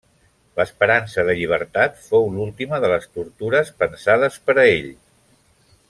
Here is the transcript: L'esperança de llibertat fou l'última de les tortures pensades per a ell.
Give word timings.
L'esperança 0.59 1.25
de 1.27 1.35
llibertat 1.39 1.99
fou 2.07 2.25
l'última 2.37 2.81
de 2.85 2.89
les 2.95 3.05
tortures 3.19 3.71
pensades 3.83 4.41
per 4.49 4.57
a 4.65 4.69
ell. 4.81 4.93